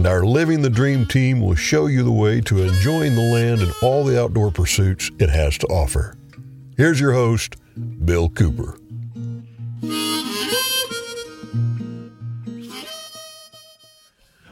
and 0.00 0.06
our 0.06 0.24
Living 0.24 0.62
the 0.62 0.70
Dream 0.70 1.04
team 1.04 1.42
will 1.42 1.54
show 1.54 1.84
you 1.84 2.02
the 2.02 2.10
way 2.10 2.40
to 2.40 2.62
enjoying 2.62 3.14
the 3.14 3.20
land 3.34 3.60
and 3.60 3.70
all 3.82 4.02
the 4.02 4.18
outdoor 4.18 4.50
pursuits 4.50 5.10
it 5.18 5.28
has 5.28 5.58
to 5.58 5.66
offer. 5.66 6.16
Here's 6.74 6.98
your 6.98 7.12
host, 7.12 7.56
Bill 8.06 8.30
Cooper. 8.30 8.78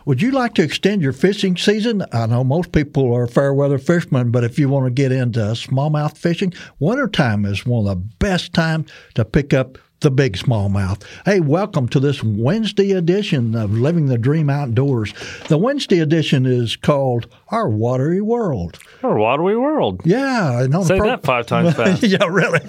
Would 0.04 0.20
you 0.20 0.32
like 0.32 0.52
to 0.56 0.62
extend 0.62 1.00
your 1.00 1.14
fishing 1.14 1.56
season? 1.56 2.04
I 2.12 2.26
know 2.26 2.44
most 2.44 2.70
people 2.70 3.10
are 3.14 3.26
fair 3.26 3.54
weather 3.54 3.78
fishermen, 3.78 4.30
but 4.30 4.44
if 4.44 4.58
you 4.58 4.68
want 4.68 4.84
to 4.84 4.90
get 4.90 5.12
into 5.12 5.40
smallmouth 5.40 6.18
fishing, 6.18 6.52
wintertime 6.78 7.46
is 7.46 7.64
one 7.64 7.86
of 7.86 7.88
the 7.88 8.04
best 8.18 8.52
times 8.52 8.90
to 9.14 9.24
pick 9.24 9.54
up 9.54 9.78
the 10.00 10.10
big 10.10 10.36
smallmouth. 10.36 11.02
Hey, 11.24 11.40
welcome 11.40 11.88
to 11.88 11.98
this 11.98 12.22
Wednesday 12.22 12.92
edition 12.92 13.56
of 13.56 13.72
Living 13.72 14.06
the 14.06 14.16
Dream 14.18 14.48
Outdoors. 14.48 15.12
The 15.48 15.58
Wednesday 15.58 15.98
edition 15.98 16.46
is 16.46 16.76
called 16.76 17.26
Our 17.48 17.68
Watery 17.68 18.20
World. 18.20 18.78
Our 19.02 19.18
Watery 19.18 19.56
World. 19.56 20.00
Yeah. 20.04 20.62
And 20.62 20.72
Say 20.86 20.98
pro- 20.98 21.08
that 21.08 21.24
five 21.24 21.46
times 21.46 21.74
fast. 21.76 22.02
yeah, 22.04 22.24
really. 22.26 22.60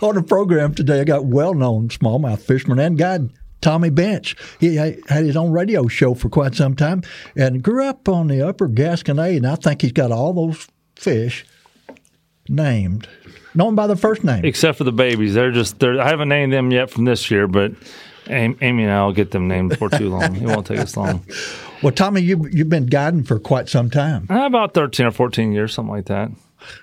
on 0.00 0.14
the 0.14 0.24
program 0.26 0.72
today, 0.74 1.00
I 1.00 1.04
got 1.04 1.24
well 1.24 1.54
known 1.54 1.88
smallmouth 1.88 2.40
fisherman 2.40 2.78
and 2.78 2.96
guide 2.96 3.30
Tommy 3.60 3.90
Bench. 3.90 4.36
He 4.60 4.76
had 4.76 5.00
his 5.08 5.36
own 5.36 5.50
radio 5.50 5.88
show 5.88 6.14
for 6.14 6.28
quite 6.28 6.54
some 6.54 6.76
time 6.76 7.02
and 7.36 7.62
grew 7.64 7.84
up 7.84 8.08
on 8.08 8.28
the 8.28 8.42
upper 8.46 8.68
Gasconade, 8.68 9.38
and 9.38 9.46
I 9.46 9.56
think 9.56 9.82
he's 9.82 9.92
got 9.92 10.12
all 10.12 10.32
those 10.32 10.68
fish 10.94 11.44
named 12.50 13.08
known 13.54 13.74
by 13.74 13.86
the 13.86 13.96
first 13.96 14.24
name. 14.24 14.44
Except 14.44 14.78
for 14.78 14.84
the 14.84 14.92
babies, 14.92 15.34
they're 15.34 15.52
just 15.52 15.78
they're. 15.78 16.00
I 16.00 16.08
haven't 16.08 16.28
named 16.28 16.52
them 16.52 16.70
yet 16.70 16.90
from 16.90 17.04
this 17.04 17.30
year, 17.30 17.46
but 17.46 17.72
Amy 18.28 18.56
and 18.60 18.90
I 18.90 19.04
will 19.04 19.12
get 19.12 19.30
them 19.30 19.48
named 19.48 19.70
before 19.70 19.88
too 19.88 20.08
long. 20.10 20.36
it 20.36 20.42
won't 20.42 20.66
take 20.66 20.78
us 20.78 20.96
long. 20.96 21.24
Well, 21.82 21.94
Tommy, 21.94 22.20
you 22.20 22.46
you've 22.52 22.68
been 22.68 22.84
guiding 22.84 23.24
for 23.24 23.38
quite 23.38 23.70
some 23.70 23.88
time. 23.88 24.26
Uh, 24.28 24.44
about 24.44 24.74
thirteen 24.74 25.06
or 25.06 25.12
fourteen 25.12 25.50
years, 25.50 25.72
something 25.72 25.90
like 25.94 26.04
that 26.04 26.30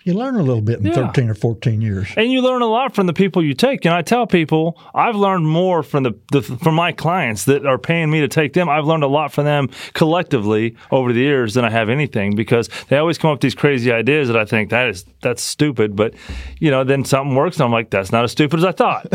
you 0.04 0.14
learn 0.14 0.36
a 0.36 0.44
little 0.44 0.62
bit 0.62 0.80
in 0.80 0.86
yeah. 0.86 0.94
13 0.94 1.30
or 1.30 1.34
14 1.34 1.82
years. 1.82 2.10
And 2.16 2.32
you 2.32 2.42
learn 2.42 2.62
a 2.62 2.68
lot 2.68 2.96
from 2.96 3.08
the 3.08 3.14
people 3.14 3.44
you 3.44 3.54
take. 3.54 3.86
And 3.86 3.94
I 3.94 4.02
tell 4.02 4.28
people, 4.28 4.80
I've 4.94 5.16
learned 5.16 5.48
more 5.48 5.84
from 5.84 6.04
the, 6.04 6.18
the, 6.32 6.42
from 6.42 6.76
my 6.76 6.92
clients 6.92 7.46
that 7.46 7.66
are 7.66 7.78
paying 7.78 8.10
me 8.10 8.22
to 8.22 8.28
take 8.28 8.54
them. 8.54 8.70
I've 8.70 8.86
learned 8.86 9.04
a 9.04 9.08
lot 9.08 9.32
from 9.32 9.46
them 9.46 9.70
collectively 9.94 10.76
over 10.92 11.14
the 11.14 11.20
years 11.20 11.54
than 11.54 11.66
I 11.66 11.70
have 11.70 11.90
anything 11.90 12.36
because 12.36 12.70
they 12.90 12.98
always 12.98 13.18
come 13.18 13.32
up 13.32 13.36
with 13.36 13.42
these 13.42 13.56
crazy 13.56 13.92
ideas 13.92 14.28
that 14.28 14.38
I 14.38 14.46
think 14.46 14.70
that 14.70 14.90
is 14.90 15.06
that's 15.22 15.42
stupid. 15.42 15.96
But 15.96 16.14
you 16.60 16.72
know, 16.72 16.84
then 16.84 17.06
something 17.06 17.36
works, 17.36 17.58
and 17.58 17.66
I'm 17.66 17.72
like, 17.72 17.90
that's 17.90 18.12
not 18.12 18.24
as 18.24 18.32
stupid 18.32 18.60
as 18.60 18.66
I 18.66 18.72
thought. 18.72 19.08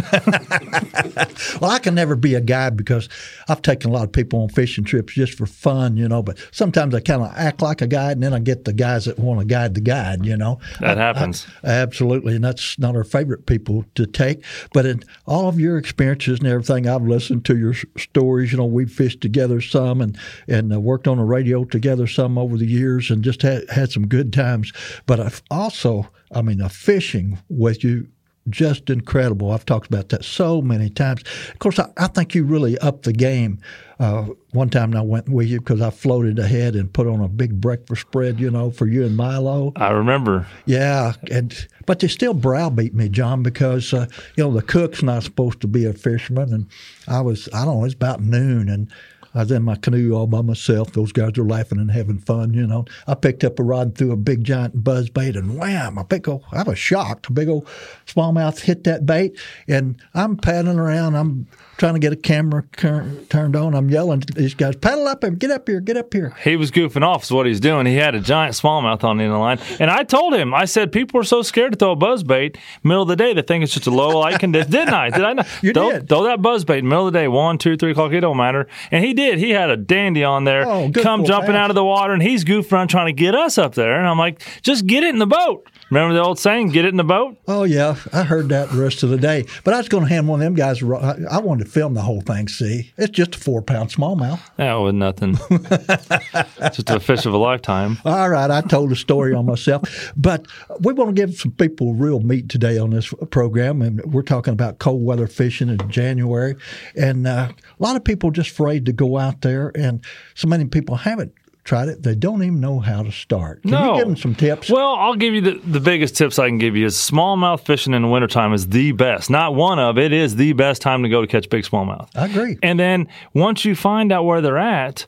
well, 1.61 1.71
I 1.71 1.79
can 1.79 1.95
never 1.95 2.17
be 2.17 2.35
a 2.35 2.41
guide 2.41 2.77
because 2.77 3.09
I've 3.49 3.63
taken 3.63 3.91
a 3.91 3.93
lot 3.93 4.05
of 4.05 4.13
people 4.13 4.43
on 4.43 4.49
fishing 4.49 4.85
trips 4.85 5.15
just 5.15 5.37
for 5.37 5.47
fun, 5.47 5.97
you 5.97 6.09
know. 6.09 6.23
But 6.23 6.39
sometimes 6.51 6.95
I 6.95 7.01
kind 7.01 7.23
of 7.23 7.33
act 7.37 7.63
like 7.63 7.81
a 7.81 7.87
guide, 7.87 8.13
and 8.13 8.23
then 8.23 8.35
I 8.35 8.39
get 8.39 8.65
the 8.65 8.73
guys 8.73 9.07
that 9.07 9.19
want 9.19 9.41
to 9.41 9.47
guide 9.47 9.75
the 9.75 9.81
guide, 9.81 10.25
you 10.27 10.37
know 10.37 10.52
know. 10.55 10.87
That 10.87 10.99
happens. 10.99 11.47
I, 11.63 11.71
absolutely. 11.71 12.35
And 12.35 12.45
that's 12.45 12.79
not 12.79 12.97
our 12.97 13.05
favorite 13.05 13.47
people 13.47 13.85
to 13.95 14.07
take. 14.07 14.45
But 14.73 14.87
in 14.87 15.03
all 15.27 15.49
of 15.49 15.59
your 15.59 15.77
experiences 15.79 16.39
and 16.39 16.49
everything, 16.49 16.89
I've 16.89 17.03
listened 17.03 17.45
to 17.47 17.57
your 17.57 17.75
stories. 17.97 18.53
You 18.53 18.59
know, 18.59 18.65
we've 18.65 18.91
fished 18.91 19.21
together 19.21 19.61
some 19.61 20.01
and, 20.01 20.19
and 20.49 20.73
uh, 20.73 20.81
worked 20.81 21.09
on 21.09 21.19
the 21.19 21.25
radio 21.25 21.65
together 21.65 22.07
some 22.07 22.39
over 22.39 22.57
the 22.57 22.67
years 22.67 23.11
and 23.11 23.23
just 23.23 23.43
had, 23.43 23.69
had 23.71 23.93
some 23.93 24.07
good 24.07 24.33
times. 24.33 24.73
But 25.07 25.21
I've 25.21 25.43
also, 25.51 26.09
I 26.33 26.43
mean, 26.43 26.59
the 26.59 26.69
fishing 26.69 27.39
with 27.49 27.85
you 27.85 28.09
just 28.49 28.91
incredible. 28.91 29.53
I've 29.53 29.67
talked 29.67 29.87
about 29.87 30.09
that 30.11 30.25
so 30.25 30.61
many 30.61 30.91
times. 30.91 31.23
Of 31.53 31.59
course, 31.59 31.79
I, 31.79 31.89
I 31.97 32.09
think 32.09 32.35
you 32.35 32.45
really 32.45 32.79
upped 32.79 33.05
the 33.05 33.13
game. 33.13 33.61
Uh, 34.01 34.31
one 34.51 34.69
time 34.69 34.97
I 34.97 35.01
went 35.01 35.29
with 35.29 35.47
you 35.47 35.61
because 35.61 35.81
I 35.81 35.91
floated 35.91 36.39
ahead 36.41 36.75
and 36.75 36.93
put 36.93 37.07
on 37.07 37.21
a 37.21 37.29
big 37.29 37.61
breakfast 37.61 38.01
spread, 38.03 38.41
you 38.41 38.51
know, 38.51 38.71
for 38.71 38.87
you 38.87 39.05
and 39.05 39.17
Milo. 39.17 39.73
I 39.77 39.91
remember. 39.91 40.47
Yeah, 40.67 41.13
and 41.31 41.55
but 41.87 42.01
they 42.01 42.09
still 42.09 42.35
browbeat 42.35 42.95
me, 42.95 43.09
John, 43.09 43.45
because 43.45 43.95
uh, 43.95 44.07
you 44.37 44.43
know 44.43 44.53
the 44.53 44.63
cook's 44.63 45.05
not 45.05 45.23
supposed 45.23 45.61
to 45.61 45.69
be 45.69 45.85
a 45.85 45.93
fisherman, 45.93 46.53
and 46.53 46.67
I 47.07 47.21
was 47.21 47.49
I 47.55 47.65
don't 47.65 47.79
know 47.79 47.85
it's 47.85 47.95
about 47.95 48.21
noon, 48.21 48.69
and 48.69 48.89
I 49.35 49.41
was 49.41 49.51
in 49.51 49.63
my 49.63 49.77
canoe 49.77 50.15
all 50.15 50.27
by 50.27 50.43
myself. 50.43 50.93
Those 50.93 51.13
guys 51.13 51.33
were 51.37 51.45
laughing 51.45 51.79
and 51.79 51.91
having 51.91 52.19
fun, 52.19 52.53
you 52.55 52.67
know. 52.67 52.85
I 53.07 53.15
picked 53.15 53.45
up 53.45 53.59
a 53.59 53.63
rod 53.63 53.87
and 53.89 53.99
threw 53.99 54.13
a 54.13 54.17
big 54.17 54.45
giant 54.45 54.85
buzz 54.85 55.09
bait, 55.09 55.37
and 55.37 55.59
wham! 55.59 55.99
A 55.99 56.05
big 56.05 56.29
old, 56.29 56.45
I 56.53 56.63
was 56.63 56.79
shocked. 56.79 57.29
A 57.29 57.33
big 57.33 57.49
old 57.49 57.67
smallmouth 58.07 58.61
hit 58.61 58.85
that 58.85 59.07
bait, 59.07 59.39
and 59.67 59.97
I'm 60.15 60.37
paddling 60.37 60.79
around. 60.79 61.15
I'm 61.15 61.47
trying 61.79 61.95
to 61.95 62.01
get 62.01 62.13
a 62.13 62.17
camera 62.17 62.65
turned 62.77 63.57
on. 63.57 63.75
I'm 63.75 63.89
yelling 63.89 64.21
to 64.21 64.35
these 64.35 64.55
guys, 64.55 64.77
paddle 64.77 65.09
up 65.09 65.25
and 65.25 65.39
get 65.39 65.51
up 65.51 65.69
here, 65.69 65.81
get 65.81 65.97
up 65.97 66.13
here. 66.13 66.35
He 66.45 66.57
was 66.57 66.71
goofing 66.71 67.03
off, 67.03 67.25
is 67.25 67.31
what 67.31 67.47
he's 67.47 67.61
doing. 67.61 67.87
He 67.87 67.97
had 67.97 68.15
a 68.15 68.21
giant 68.21 68.55
smallmouth 68.55 69.03
on 69.03 69.17
the 69.17 69.25
end 69.25 69.33
of 69.33 69.37
the 69.37 69.41
line. 69.41 69.59
And 69.81 69.91
I 69.91 70.05
told 70.05 70.35
him, 70.35 70.55
I 70.55 70.67
said, 70.67 70.93
people 70.93 71.21
are 71.21 71.25
so 71.25 71.43
scared 71.43 71.73
to 71.73 71.79
throw 71.79 71.93
a 71.93 71.97
buzz 71.97 72.23
bait 72.23 72.59
middle 72.85 73.03
of 73.03 73.09
the 73.09 73.17
day. 73.17 73.33
They 73.33 73.43
think 73.43 73.65
it's 73.65 73.73
just 73.73 73.87
a 73.87 73.91
low 73.91 74.19
light 74.21 74.39
condition. 74.39 74.71
Didn't 74.71 74.95
I? 74.95 75.11
Did 75.11 75.25
I 75.25 75.33
not? 75.33 75.49
You 75.63 75.73
throw, 75.73 75.93
did. 75.93 76.09
Throw 76.09 76.25
that 76.25 76.43
buzz 76.43 76.65
bait 76.65 76.83
middle 76.83 77.07
of 77.07 77.13
the 77.13 77.19
day, 77.19 77.29
one, 77.29 77.57
two, 77.57 77.77
three 77.77 77.93
o'clock, 77.93 78.13
it 78.13 78.21
don't 78.21 78.37
matter. 78.37 78.69
And 78.91 79.05
he 79.05 79.15
did. 79.15 79.22
He 79.39 79.51
had 79.51 79.71
a 79.71 79.77
dandy 79.77 80.25
on 80.25 80.45
there, 80.45 80.67
oh, 80.67 80.91
come 80.93 81.25
jumping 81.25 81.57
out 81.57 81.71
of 81.71 81.75
the 81.75 81.85
water, 81.85 82.13
and 82.13 82.23
he's 82.23 82.45
goofing 82.45 82.73
around 82.73 82.89
trying 82.89 83.07
to 83.07 83.13
get 83.13 83.35
us 83.35 83.59
up 83.59 83.75
there. 83.75 83.97
And 83.97 84.07
I'm 84.07 84.19
like, 84.19 84.43
just 84.63 84.87
get 84.87 85.05
it 85.05 85.11
in 85.11 85.19
the 85.19 85.27
boat. 85.27 85.69
Remember 85.93 86.15
the 86.15 86.23
old 86.23 86.39
saying, 86.39 86.69
get 86.69 86.87
it 86.87 86.89
in 86.89 86.97
the 86.97 87.05
boat? 87.05 87.37
Oh, 87.47 87.65
yeah. 87.65 87.97
I 88.15 88.23
heard 88.23 88.49
that 88.49 88.71
the 88.71 88.81
rest 88.81 89.03
of 89.03 89.11
the 89.11 89.19
day. 89.19 89.45
But 89.63 89.75
I 89.75 89.77
was 89.77 89.91
going 89.91 90.05
to 90.05 90.09
hand 90.09 90.27
one 90.27 90.41
of 90.41 90.45
them 90.45 90.55
guys, 90.55 90.83
I 90.83 91.39
wanted 91.39 91.65
to 91.65 91.71
film 91.71 91.93
the 91.93 92.01
whole 92.01 92.23
thing, 92.23 92.49
see. 92.49 92.95
It's 92.97 93.11
just 93.11 93.35
a 93.35 93.39
four 93.39 93.61
pound 93.61 93.91
smallmouth. 93.91 94.41
That 94.57 94.73
was 94.73 94.95
nothing. 94.95 95.35
just 96.73 96.89
a 96.89 96.99
fish 96.99 97.27
of 97.27 97.35
a 97.35 97.37
lifetime. 97.37 97.99
All 98.07 98.31
right. 98.31 98.51
I 98.51 98.63
told 98.63 98.91
a 98.91 98.97
story 98.97 99.35
on 99.35 99.45
myself. 99.45 100.15
But 100.17 100.47
we 100.81 100.95
want 100.95 101.15
to 101.15 101.27
give 101.27 101.37
some 101.37 101.53
people 101.53 101.93
real 101.93 102.21
meat 102.21 102.49
today 102.49 102.79
on 102.79 102.89
this 102.89 103.13
program. 103.31 103.83
And 103.83 104.03
we're 104.15 104.23
talking 104.23 104.55
about 104.55 104.79
cold 104.79 105.05
weather 105.05 105.27
fishing 105.27 105.69
in 105.69 105.91
January. 105.91 106.57
And 106.97 107.27
uh, 107.27 107.53
a 107.53 107.83
lot 107.83 107.97
of 107.97 108.05
people 108.05 108.31
just 108.31 108.53
afraid 108.53 108.87
to 108.87 108.95
go 108.95 109.19
out 109.19 109.43
there. 109.43 109.71
And 109.75 110.03
so 110.35 110.49
many 110.49 110.65
people 110.65 110.97
haven't 110.97 111.35
tried 111.65 111.89
it. 111.89 112.03
They 112.03 112.15
don't 112.15 112.43
even 112.43 112.61
know 112.61 112.81
how 112.81 113.03
to 113.03 113.13
start. 113.13 113.63
Can 113.63 113.71
no. 113.71 113.93
you 113.93 113.99
give 114.01 114.07
them 114.09 114.17
some 114.17 114.35
tips? 114.35 114.69
Well, 114.71 114.95
I'll 114.95 115.15
give 115.15 115.35
you 115.35 115.41
the, 115.41 115.53
the 115.65 115.81
biggest 115.81 116.17
tips 116.17 116.39
I 116.39 116.49
can 116.49 116.59
give 116.59 116.77
you 116.77 116.87
is 116.87 116.97
smallmouth 116.97 117.61
fishing 117.61 117.95
in 117.95 118.03
the 118.03 118.09
wintertime 118.09 118.53
is 118.53 118.69
the 118.69 118.93
best. 118.93 119.31
Not 119.31 119.55
one 119.55 119.79
of, 119.79 119.99
it 119.99 120.13
is 120.13 120.37
the 120.37 120.53
best 120.55 120.83
time 120.83 121.03
to 121.03 121.09
go 121.09 121.21
to 121.21 121.27
catch 121.27 121.49
big 121.49 121.65
smallmouth. 121.65 122.09
I 122.17 122.27
agree. 122.27 122.59
And 122.63 122.79
then 122.79 123.09
once 123.35 123.65
you 123.65 123.75
find 123.75 124.13
out 124.13 124.25
where 124.25 124.41
they're 124.41 124.59
at, 124.59 125.07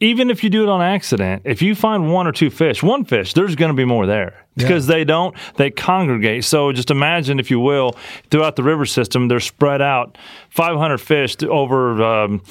even 0.00 0.28
if 0.30 0.42
you 0.42 0.50
do 0.50 0.64
it 0.64 0.68
on 0.68 0.82
accident, 0.82 1.42
if 1.44 1.62
you 1.62 1.74
find 1.74 2.12
one 2.12 2.26
or 2.26 2.32
two 2.32 2.50
fish, 2.50 2.82
one 2.82 3.04
fish, 3.04 3.32
there's 3.32 3.54
going 3.54 3.70
to 3.70 3.76
be 3.76 3.84
more 3.84 4.04
there 4.04 4.44
because 4.56 4.88
yeah. 4.88 4.96
they 4.96 5.04
don't, 5.04 5.36
they 5.56 5.70
congregate. 5.70 6.44
So 6.44 6.72
just 6.72 6.90
imagine, 6.90 7.38
if 7.38 7.50
you 7.50 7.60
will, 7.60 7.96
throughout 8.30 8.56
the 8.56 8.64
river 8.64 8.84
system, 8.86 9.28
they're 9.28 9.38
spread 9.38 9.80
out 9.80 10.18
500 10.50 10.98
fish 10.98 11.36
over 11.44 12.02
um, 12.02 12.42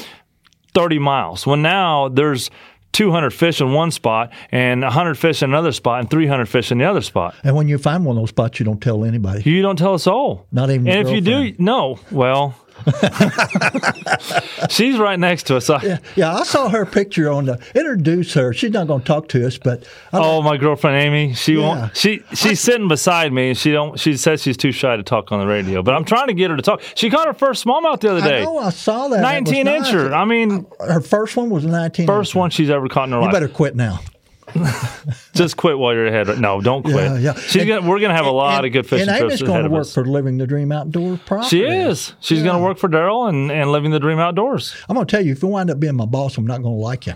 30 0.73 0.99
miles. 0.99 1.45
Well, 1.45 1.57
now 1.57 2.07
there's 2.07 2.49
200 2.95 3.31
fish 3.31 3.59
in 3.59 3.73
one 3.73 3.91
spot 3.91 4.31
and 4.51 4.81
100 4.81 5.15
fish 5.15 5.43
in 5.43 5.49
another 5.49 5.73
spot 5.73 5.99
and 5.99 6.09
300 6.09 6.45
fish 6.45 6.71
in 6.71 6.77
the 6.77 6.85
other 6.85 7.01
spot. 7.01 7.35
And 7.43 7.53
when 7.55 7.67
you 7.67 7.77
find 7.77 8.05
one 8.05 8.15
of 8.15 8.21
those 8.21 8.29
spots, 8.29 8.57
you 8.57 8.65
don't 8.65 8.81
tell 8.81 9.03
anybody. 9.03 9.47
You 9.49 9.61
don't 9.61 9.75
tell 9.75 9.95
a 9.95 9.99
soul. 9.99 10.47
Not 10.51 10.69
even. 10.69 10.87
And 10.87 11.05
if 11.05 11.13
you 11.13 11.19
do, 11.19 11.53
no. 11.59 11.99
Well, 12.09 12.55
She's 14.69 14.97
right 14.97 15.19
next 15.19 15.43
to 15.47 15.57
us. 15.57 15.69
yeah, 15.69 15.97
yeah, 16.15 16.35
I 16.35 16.43
saw 16.43 16.69
her 16.69 16.85
picture 16.85 17.29
on 17.31 17.45
the. 17.45 17.59
Introduce 17.73 18.33
her. 18.33 18.53
She's 18.53 18.71
not 18.71 18.87
going 18.87 19.01
to 19.01 19.05
talk 19.05 19.27
to 19.29 19.45
us, 19.45 19.57
but 19.57 19.87
I 20.13 20.19
oh, 20.19 20.41
my 20.41 20.57
girlfriend 20.57 21.01
Amy. 21.01 21.33
She 21.33 21.53
yeah. 21.53 21.59
won't. 21.59 21.97
She 21.97 22.23
she's 22.31 22.45
I, 22.45 22.53
sitting 22.53 22.87
beside 22.87 23.33
me, 23.33 23.49
and 23.49 23.57
she 23.57 23.71
don't. 23.71 23.99
She 23.99 24.17
says 24.17 24.41
she's 24.41 24.57
too 24.57 24.71
shy 24.71 24.95
to 24.95 25.03
talk 25.03 25.31
on 25.31 25.39
the 25.39 25.47
radio. 25.47 25.81
But 25.81 25.95
I'm 25.95 26.05
trying 26.05 26.27
to 26.27 26.33
get 26.33 26.51
her 26.51 26.57
to 26.57 26.61
talk. 26.61 26.81
She 26.95 27.09
caught 27.09 27.27
her 27.27 27.33
first 27.33 27.65
smallmouth 27.65 28.01
the 28.01 28.11
other 28.11 28.21
day. 28.21 28.41
I 28.41 28.45
know. 28.45 28.59
I 28.59 28.69
saw 28.69 29.07
that. 29.07 29.21
19 29.21 29.65
incher. 29.65 30.13
I 30.13 30.25
mean, 30.25 30.65
her 30.79 31.01
first 31.01 31.35
one 31.35 31.49
was 31.49 31.65
a 31.65 31.69
19. 31.69 32.05
First 32.05 32.33
incher. 32.33 32.35
one 32.35 32.49
she's 32.51 32.69
ever 32.69 32.87
caught 32.87 33.05
in 33.07 33.11
her 33.11 33.17
you 33.17 33.25
life. 33.25 33.33
You 33.33 33.39
better 33.39 33.53
quit 33.53 33.75
now. 33.75 33.99
Just 35.33 35.57
quit 35.57 35.77
while 35.77 35.93
you're 35.93 36.07
ahead. 36.07 36.39
No, 36.39 36.61
don't 36.61 36.83
quit. 36.83 36.95
Yeah, 36.95 37.17
yeah. 37.17 37.33
She's 37.33 37.63
and, 37.63 37.67
gonna, 37.69 37.89
we're 37.89 37.99
going 37.99 38.11
to 38.11 38.15
have 38.15 38.25
a 38.25 38.31
lot 38.31 38.57
and, 38.57 38.67
of 38.67 38.73
good 38.73 38.87
fishing 38.87 39.09
and 39.09 39.17
trips 39.17 39.41
going 39.41 39.63
to 39.63 39.69
work 39.69 39.81
us. 39.81 39.93
for 39.93 40.05
Living 40.05 40.37
the 40.37 40.47
Dream 40.47 40.71
Outdoors 40.71 41.19
property. 41.25 41.49
She 41.49 41.63
is. 41.63 42.13
She's 42.19 42.39
yeah. 42.39 42.45
going 42.45 42.57
to 42.59 42.63
work 42.63 42.77
for 42.77 42.87
Daryl 42.87 43.27
and, 43.27 43.51
and 43.51 43.71
Living 43.71 43.91
the 43.91 43.99
Dream 43.99 44.19
Outdoors. 44.19 44.75
I'm 44.87 44.95
going 44.95 45.07
to 45.07 45.11
tell 45.11 45.25
you, 45.25 45.31
if 45.31 45.41
you 45.41 45.49
wind 45.49 45.71
up 45.71 45.79
being 45.79 45.95
my 45.95 46.05
boss, 46.05 46.37
I'm 46.37 46.45
not 46.45 46.61
going 46.61 46.75
to 46.75 46.81
like 46.81 47.07
you. 47.07 47.13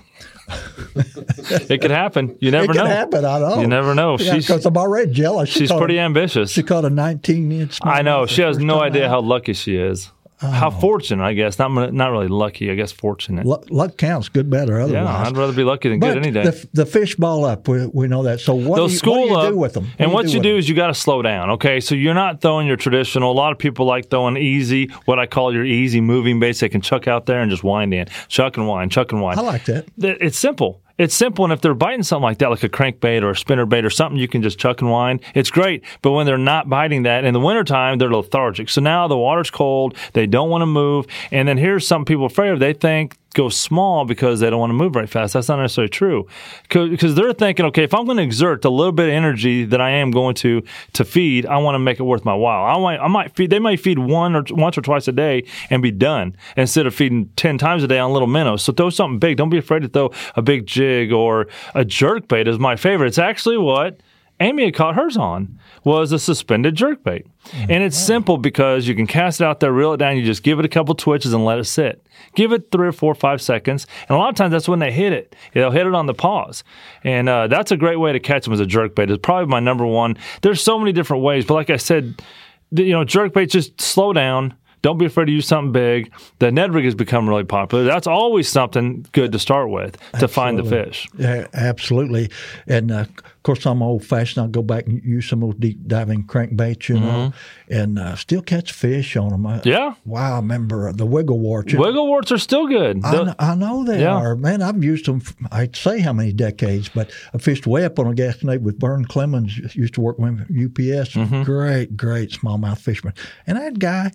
it 1.70 1.80
could 1.80 1.92
happen. 1.92 2.36
You 2.40 2.50
never 2.50 2.66
know. 2.66 2.72
it 2.72 2.78
could 2.78 2.88
happen. 2.88 3.26
I 3.26 3.40
don't 3.40 3.50
know. 3.50 3.62
You 3.62 3.68
never 3.68 3.94
know. 3.94 4.18
Yeah, 4.18 4.34
She's 4.34 4.48
because 4.48 4.66
I'm 4.66 4.76
already 4.76 5.12
jealous. 5.12 5.50
She 5.50 5.60
she's 5.60 5.72
pretty 5.72 5.98
a- 5.98 6.02
ambitious. 6.02 6.50
She 6.50 6.64
caught 6.64 6.86
a 6.86 6.90
19 6.90 7.52
inch. 7.52 7.78
I 7.84 8.02
know. 8.02 8.26
She 8.26 8.42
has 8.42 8.58
no 8.58 8.82
idea 8.82 9.08
How 9.08 9.20
how 9.22 9.28
lucky 9.28 9.54
she 9.54 9.76
is. 9.76 10.12
How 10.40 10.70
oh. 10.70 10.72
fortunate, 10.72 11.24
I 11.24 11.34
guess. 11.34 11.60
Not 11.60 11.94
not 11.94 12.12
really 12.12 12.30
lucky. 12.30 12.72
I 12.72 12.76
guess 12.76 12.94
fortunate. 12.94 13.46
luck, 13.46 13.66
luck 13.70 13.98
counts, 13.98 14.30
good, 14.30 14.50
bad, 14.50 14.70
or 14.70 14.80
otherwise. 14.80 15.04
yeah, 15.04 15.28
I'd 15.28 15.36
rather 15.36 15.52
be 15.52 15.66
lucky 15.66 15.90
than 15.90 16.00
but 16.00 16.14
good 16.14 16.18
any 16.18 16.32
day. 16.32 16.44
the 16.44 16.70
the 16.72 16.86
fish 16.86 17.16
ball 17.16 17.44
up, 17.44 17.68
we, 17.68 17.88
we 17.88 18.08
know 18.08 18.24
that. 18.24 18.40
So 18.40 18.56
what 18.56 18.78
They'll 18.78 18.88
do 18.88 18.94
you, 18.94 19.00
school 19.00 19.14
uh, 19.14 19.36
what 19.36 19.42
do 19.42 19.46
you 19.48 19.52
do 19.52 19.58
with 19.58 19.74
them? 19.74 19.88
and 20.00 20.14
what 20.14 20.28
you 20.30 20.36
with 20.36 20.44
do 20.44 20.58
is 20.58 20.70
you 20.70 20.76
got 20.76 20.88
to 20.88 20.94
slow 20.94 21.22
down. 21.22 21.50
Okay, 21.52 21.82
so 21.82 21.94
you're 21.94 22.14
not 22.14 22.40
throwing 22.40 22.68
your 22.68 22.78
traditional. 22.78 23.32
A 23.32 23.34
lot 23.34 23.52
of 23.52 23.58
people 23.58 23.86
like 23.86 24.10
throwing 24.10 24.38
easy, 24.38 24.88
what 25.06 25.20
I 25.20 25.26
call 25.26 25.54
your 25.54 25.66
easy 25.66 26.00
moving 26.00 26.40
baits. 26.40 26.62
They 26.62 26.70
can 26.70 26.80
chuck 26.80 27.08
out 27.08 27.26
there 27.26 27.42
and 27.42 27.52
just 27.52 27.66
wind 27.66 27.94
in, 27.94 28.08
chuck 28.30 28.56
and 28.56 28.66
wind, 28.66 28.94
chuck 28.94 29.12
and 29.12 29.22
wind. 29.22 29.40
I 29.40 29.44
like 29.44 29.66
that. 29.66 29.88
It's 29.98 30.40
simple. 30.40 30.82
It's 31.00 31.16
simple, 31.16 31.46
and 31.46 31.54
if 31.54 31.62
they're 31.62 31.74
biting 31.74 32.04
something 32.04 32.24
like 32.24 32.40
that, 32.40 32.50
like 32.50 32.62
a 32.62 32.70
crankbait 32.70 33.24
or 33.24 33.30
a 33.30 33.36
spinner 33.36 33.66
bait 33.66 33.86
or 33.86 33.90
something, 33.90 34.20
you 34.20 34.28
can 34.28 34.42
just 34.42 34.60
chuck 34.60 34.82
and 34.82 34.92
wind. 34.92 35.22
It's 35.34 35.50
great. 35.50 35.84
But 36.02 36.12
when 36.12 36.26
they're 36.26 36.38
not 36.38 36.70
biting 36.70 37.04
that 37.04 37.24
in 37.24 37.34
the 37.34 37.40
wintertime, 37.40 37.98
they're 37.98 38.12
lethargic. 38.12 38.70
So 38.70 38.82
now 38.82 39.08
the 39.08 39.18
water's 39.18 39.50
cold, 39.50 39.96
they 40.12 40.28
don't 40.28 40.50
want 40.50 40.62
to 40.62 40.66
move. 40.66 41.08
And 41.32 41.48
then 41.48 41.58
here's 41.58 41.88
some 41.88 42.04
people 42.04 42.26
afraid 42.26 42.52
of. 42.52 42.60
They 42.60 42.74
think 42.74 43.18
go 43.40 43.50
small 43.50 44.04
because 44.06 44.42
they 44.42 44.50
don't 44.50 44.60
want 44.60 44.70
to 44.70 44.76
move 44.76 44.94
very 44.94 45.08
fast. 45.08 45.34
That's 45.34 45.48
not 45.48 45.60
necessarily 45.60 45.90
true. 45.90 46.28
Because 46.68 47.16
they're 47.16 47.34
thinking, 47.34 47.66
okay, 47.68 47.84
if 47.84 47.94
I'm 47.94 48.06
going 48.06 48.18
to 48.18 48.24
exert 48.24 48.66
a 48.66 48.70
little 48.70 48.92
bit 48.92 49.08
of 49.08 49.14
energy 49.14 49.64
that 49.66 49.80
I 49.80 49.92
am 49.92 50.12
going 50.12 50.36
to 50.36 50.62
to 50.94 51.06
feed, 51.06 51.46
I 51.46 51.58
want 51.58 51.76
to 51.76 51.80
make 51.80 52.00
it 52.00 52.04
worth 52.04 52.26
my 52.26 52.34
while. 52.34 52.66
I 52.66 52.80
might, 52.80 53.00
I 53.00 53.08
might 53.08 53.36
feed. 53.36 53.50
They 53.50 53.60
might 53.60 53.80
feed 53.80 53.98
one 53.98 54.36
or 54.36 54.44
once 54.50 54.78
or 54.78 54.82
twice 54.82 55.08
a 55.08 55.14
day 55.14 55.46
and 55.70 55.82
be 55.82 55.92
done 55.92 56.36
instead 56.58 56.86
of 56.86 56.94
feeding 56.94 57.30
ten 57.36 57.58
times 57.58 57.84
a 57.84 57.88
day 57.88 58.00
on 58.00 58.12
little 58.12 58.28
minnows. 58.28 58.62
So 58.64 58.74
throw 58.74 58.90
something 58.90 59.20
big. 59.20 59.38
Don't 59.38 59.50
be 59.50 59.58
afraid 59.58 59.84
to 59.84 59.88
throw 59.88 60.12
a 60.36 60.42
big 60.42 60.66
jig 60.66 61.14
or 61.14 61.48
a 61.74 61.86
jerk 61.86 62.28
bait 62.28 62.48
is 62.48 62.60
my 62.60 62.76
favorite. 62.76 63.08
It's 63.08 63.18
actually 63.18 63.58
what 63.58 64.02
Amy 64.42 64.66
had 64.66 64.74
caught 64.74 64.96
hers 64.96 65.18
on 65.18 65.60
was 65.84 66.12
a 66.12 66.20
suspended 66.20 66.76
jerk 66.76 67.04
bait. 67.04 67.26
And 67.54 67.84
it's 67.84 67.98
simple 67.98 68.38
because 68.38 68.88
you 68.88 68.96
can 68.96 69.08
cast 69.08 69.42
it 69.42 69.44
out 69.44 69.60
there, 69.60 69.72
reel 69.72 69.94
it 69.94 69.98
down, 69.98 70.16
you 70.18 70.24
just 70.24 70.44
give 70.44 70.60
it 70.60 70.66
a 70.66 70.70
couple 70.70 70.96
twitches 70.96 71.34
and 71.34 71.44
let 71.44 71.60
it 71.60 71.66
sit. 71.66 72.06
Give 72.36 72.54
it 72.54 72.72
three 72.72 72.88
or 72.88 72.92
four 72.92 73.12
or 73.12 73.16
five 73.16 73.42
seconds. 73.42 73.86
And 74.08 74.16
a 74.16 74.20
lot 74.20 74.30
of 74.30 74.36
times 74.36 74.52
that's 74.52 74.68
when 74.68 74.80
they 74.80 74.92
hit 74.92 75.14
it. 75.14 75.36
They'll 75.54 75.72
hit 75.72 75.88
it 75.88 75.94
on 75.94 76.06
the 76.06 76.14
pause. 76.14 76.64
And 77.04 77.28
uh, 77.28 77.48
that's 77.48 77.72
a 77.72 77.78
great 77.78 78.00
way 78.00 78.14
to 78.14 78.20
catch 78.20 78.46
them 78.46 78.54
as 78.54 78.60
a 78.60 78.66
jerk 78.66 78.96
bait. 78.96 79.10
It's 79.10 79.20
probably 79.22 79.48
my 79.48 79.60
number 79.60 79.86
one. 79.86 80.18
There's 80.42 80.62
so 80.62 80.80
many 80.80 80.94
different 80.94 81.24
ways, 81.24 81.46
but 81.46 81.56
like 81.56 81.70
I 81.70 81.78
said, 81.78 82.22
you 82.72 82.92
know, 82.92 83.04
jerk 83.04 83.34
bait 83.34 83.48
just 83.48 83.82
slow 83.82 84.14
down. 84.14 84.54
Don't 84.82 84.98
be 84.98 85.06
afraid 85.06 85.26
to 85.26 85.32
use 85.32 85.48
something 85.48 85.72
big. 85.72 86.12
The 86.40 86.52
Ned 86.52 86.74
rig 86.74 86.86
has 86.86 86.96
become 86.96 87.28
really 87.28 87.44
popular. 87.44 87.84
That's 87.84 88.08
always 88.08 88.48
something 88.48 89.06
good 89.12 89.32
to 89.34 89.40
start 89.40 89.70
with 89.70 89.98
to 90.20 90.28
find 90.28 90.58
the 90.58 90.64
fish. 90.64 91.08
Yeah, 91.18 91.48
absolutely. 91.54 92.30
And 92.68 92.92
uh, 92.92 93.06
of 93.18 93.44
course, 93.44 93.66
I'm 93.66 93.82
old 93.82 94.06
fashioned. 94.06 94.42
I'll 94.44 94.50
go 94.50 94.62
back 94.62 94.86
and 94.88 95.04
use 95.04 95.28
some 95.30 95.44
of 95.44 95.50
those 95.52 95.60
deep 95.60 95.88
diving 95.88 96.24
crankbaits, 96.26 96.90
you 96.90 97.00
know, 97.00 97.34
and 97.70 98.00
uh, 98.00 98.16
still 98.16 98.42
catch 98.42 98.72
fish 98.72 99.16
on 99.16 99.30
them. 99.30 99.46
I, 99.46 99.60
Mm-hmm. 99.60 99.68
Yeah. 99.70 99.96
Wow, 100.06 100.34
I 100.34 100.36
remember 100.38 100.94
the 100.94 101.06
wiggle 101.06 101.40
warts. 101.40 101.74
Wiggle 101.74 102.08
warts 102.08 102.32
are 102.32 102.38
still 102.38 102.66
good. 102.68 103.04
I, 103.04 103.12
kn- 103.12 103.36
I 103.40 103.56
know 103.56 103.84
they 103.84 104.02
Yeah. 104.02 104.14
are. 104.16 104.36
Man, 104.38 104.62
I've 104.62 104.82
used 104.84 105.06
them, 105.08 105.22
I'd 105.52 105.76
say 105.76 106.00
how 106.00 106.14
many 106.14 106.32
decades, 106.32 106.88
but 106.88 107.12
I 107.34 107.38
fished 107.40 107.68
way 107.68 107.84
up 107.84 108.00
on 108.00 108.08
a 108.08 108.14
gas 108.14 108.30
gasconade 108.38 108.62
with 108.62 108.80
Vern 108.80 109.06
Clemens, 109.06 109.58
used 109.76 109.96
to 109.96 110.02
work 110.02 110.18
with 110.20 110.40
UPS. 110.44 111.16
Mm-hmm. 111.16 111.44
Great, 111.44 111.98
great 111.98 112.30
smallmouth 112.32 112.78
fisherman. 112.80 113.14
And 113.48 113.58
that 113.58 113.80
guy, 113.80 114.12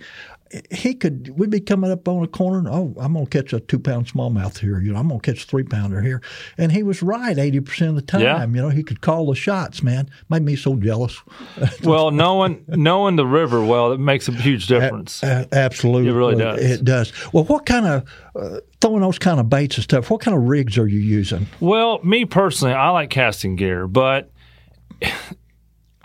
he 0.71 0.95
could, 0.95 1.37
we'd 1.39 1.51
be 1.51 1.61
coming 1.61 1.91
up 1.91 2.07
on 2.07 2.23
a 2.23 2.29
corner, 2.29 2.59
and, 2.59 2.69
oh, 2.69 2.95
I'm 2.99 3.15
going 3.15 3.27
to 3.27 3.31
catch 3.31 3.53
a 3.53 3.61
two 3.61 3.79
pound 3.79 4.07
smallmouth 4.07 4.59
here. 4.59 4.81
You 4.81 4.93
know, 4.93 4.99
I'm 4.99 5.09
going 5.09 5.21
to 5.21 5.33
catch 5.33 5.45
a 5.45 5.47
three 5.47 5.65
pounder 5.65 6.01
here. 6.01 6.23
And 6.59 6.71
he 6.71 6.83
was 6.83 7.03
right 7.03 7.37
80% 7.37 7.89
of 7.89 7.95
the 7.97 8.03
time. 8.03 8.21
Yeah. 8.21 8.41
You 8.43 8.63
know, 8.63 8.69
he 8.69 8.83
could 8.83 9.01
call 9.01 9.27
the 9.27 9.35
shots, 9.35 9.83
man. 9.83 10.09
Made 10.29 10.43
me 10.43 10.57
so 10.57 10.77
jealous. 10.77 11.21
well, 11.83 12.11
knowing 12.11 12.65
knowing 12.69 13.17
the 13.17 13.27
river 13.27 13.65
well, 13.65 13.93
it 13.93 14.01
makes 14.01 14.29
a 14.29 14.33
huge 14.33 14.67
difference. 14.67 15.23
A- 15.23 15.49
absolutely. 15.53 16.11
It 16.11 16.15
really 16.15 16.37
does. 16.37 16.61
It 16.61 16.85
does. 16.85 17.13
Well, 17.33 17.45
what 17.45 17.67
kind 17.67 17.87
of, 17.87 18.09
uh, 18.37 18.61
throwing 18.81 19.01
those 19.01 19.19
kind 19.19 19.41
of 19.41 19.49
baits 19.49 19.77
and 19.77 19.85
stuff, 19.85 20.11
what 20.11 20.21
kind 20.21 20.37
of 20.37 20.45
rigs 20.45 20.79
are 20.79 20.87
you 20.87 21.01
using? 21.01 21.47
Well, 21.61 22.03
me 22.05 22.25
personally, 22.27 22.75
I 22.75 22.91
like 22.91 23.11
casting 23.11 23.57
gear, 23.57 23.87
but 23.87 24.31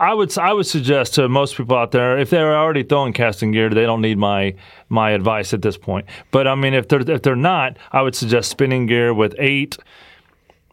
I 0.00 0.14
would 0.14 0.36
I 0.38 0.54
would 0.54 0.66
suggest 0.66 1.14
to 1.16 1.28
most 1.28 1.56
people 1.56 1.76
out 1.76 1.90
there 1.90 2.18
if 2.18 2.30
they're 2.30 2.56
already 2.56 2.82
throwing 2.82 3.12
casting 3.12 3.52
gear, 3.52 3.68
they 3.68 3.82
don't 3.82 4.00
need 4.00 4.16
my 4.16 4.54
my 4.88 5.10
advice 5.10 5.52
at 5.52 5.60
this 5.60 5.76
point. 5.76 6.06
But 6.30 6.48
I 6.48 6.54
mean, 6.54 6.72
if 6.72 6.88
they're 6.88 7.08
if 7.08 7.20
they're 7.20 7.36
not, 7.36 7.76
I 7.92 8.00
would 8.00 8.14
suggest 8.14 8.50
spinning 8.50 8.86
gear 8.86 9.12
with 9.12 9.34
eight. 9.38 9.76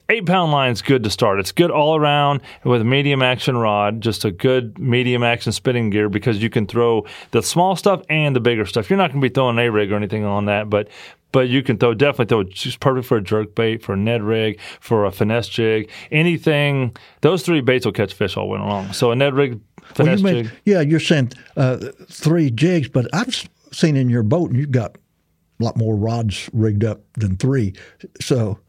Eight 0.09 0.25
pound 0.25 0.53
line 0.53 0.71
is 0.71 0.81
good 0.81 1.03
to 1.03 1.09
start. 1.09 1.37
It's 1.39 1.51
good 1.51 1.69
all 1.69 1.97
around 1.97 2.39
with 2.63 2.81
medium 2.81 3.21
action 3.21 3.57
rod, 3.57 3.99
just 3.99 4.23
a 4.23 4.31
good 4.31 4.79
medium 4.79 5.21
action 5.21 5.51
spinning 5.51 5.89
gear 5.89 6.07
because 6.07 6.41
you 6.41 6.49
can 6.49 6.65
throw 6.65 7.05
the 7.31 7.43
small 7.43 7.75
stuff 7.75 8.03
and 8.09 8.33
the 8.33 8.39
bigger 8.39 8.65
stuff. 8.65 8.89
You're 8.89 8.95
not 8.97 9.11
going 9.11 9.21
to 9.21 9.29
be 9.29 9.33
throwing 9.33 9.59
a 9.59 9.69
rig 9.69 9.91
or 9.91 9.95
anything 9.97 10.23
on 10.23 10.45
that, 10.45 10.69
but 10.69 10.87
but 11.33 11.49
you 11.49 11.61
can 11.61 11.77
throw 11.77 11.93
definitely 11.93 12.25
throw 12.27 12.39
it's 12.39 12.77
perfect 12.77 13.05
for 13.05 13.17
a 13.17 13.21
jerk 13.21 13.53
bait, 13.53 13.83
for 13.83 13.93
a 13.93 13.97
Ned 13.97 14.23
rig, 14.23 14.61
for 14.79 15.03
a 15.03 15.11
finesse 15.11 15.49
jig, 15.49 15.89
anything. 16.09 16.95
Those 17.19 17.43
three 17.43 17.59
baits 17.59 17.85
will 17.85 17.91
catch 17.91 18.13
fish 18.13 18.37
all 18.37 18.47
winter 18.47 18.65
long. 18.65 18.93
So 18.93 19.11
a 19.11 19.15
Ned 19.15 19.33
rig, 19.33 19.51
Well, 19.53 19.89
finesse 19.93 20.19
you 20.19 20.25
mean, 20.25 20.43
jig. 20.45 20.53
yeah, 20.63 20.79
you're 20.79 21.01
saying 21.01 21.33
uh, 21.57 21.79
three 22.09 22.49
jigs, 22.49 22.87
but 22.87 23.07
I've 23.13 23.49
seen 23.73 23.97
in 23.97 24.09
your 24.09 24.23
boat, 24.23 24.51
and 24.51 24.59
you've 24.59 24.71
got 24.71 24.95
a 25.59 25.63
lot 25.65 25.75
more 25.75 25.97
rods 25.97 26.49
rigged 26.53 26.85
up 26.85 27.01
than 27.15 27.35
three. 27.35 27.73
So, 28.21 28.59